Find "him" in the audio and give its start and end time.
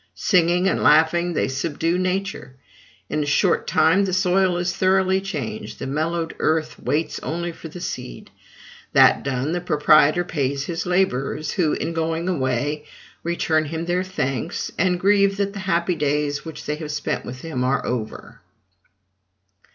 13.65-13.85, 17.41-17.63